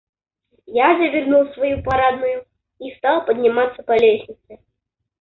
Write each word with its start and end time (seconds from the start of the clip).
Я 0.65 0.97
завернул 0.97 1.43
в 1.45 1.53
свою 1.53 1.83
парадную 1.83 2.45
и 2.79 2.91
стал 2.95 3.23
подниматься 3.23 3.83
по 3.83 3.91
лестнице. 3.95 4.57